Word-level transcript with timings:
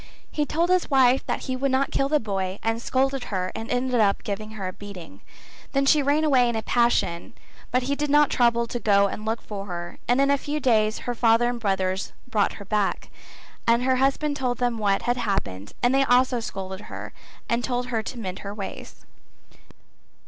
He 0.31 0.47
told 0.47 0.71
his 0.71 0.89
wife 0.89 1.23
that 1.27 1.41
he 1.41 1.55
would 1.55 1.69
not 1.69 1.91
kill 1.91 2.09
the 2.09 2.19
boy 2.19 2.57
and 2.63 2.81
scolded 2.81 3.25
her 3.25 3.51
and 3.53 3.69
ended 3.69 3.91
by 3.99 4.15
giving 4.23 4.53
her 4.53 4.67
a 4.69 4.73
beating. 4.73 5.21
Then 5.73 5.85
she 5.85 6.01
ran 6.01 6.23
away 6.23 6.49
in 6.49 6.55
a 6.55 6.63
passion 6.63 7.33
but 7.69 7.83
he 7.83 7.95
did 7.95 8.09
not 8.09 8.31
trouble 8.31 8.65
to 8.65 8.79
go 8.79 9.05
and 9.05 9.25
look 9.25 9.43
for 9.43 9.67
her 9.67 9.99
and 10.07 10.19
in 10.19 10.31
a 10.31 10.39
few 10.39 10.59
days 10.59 10.97
her 11.05 11.13
father 11.13 11.47
and 11.49 11.59
brothers 11.59 12.13
brought 12.27 12.53
her 12.53 12.65
back, 12.65 13.11
and 13.67 13.83
her 13.83 13.97
husband 13.97 14.35
told 14.37 14.57
them 14.57 14.79
what 14.79 15.03
had 15.03 15.17
happened 15.17 15.73
and 15.83 15.93
they 15.93 16.03
also 16.05 16.39
scolded 16.39 16.85
her 16.85 17.13
and 17.47 17.63
told 17.63 17.89
her 17.89 18.01
to 18.01 18.17
mend 18.17 18.39
her 18.39 18.55
ways. 18.55 19.05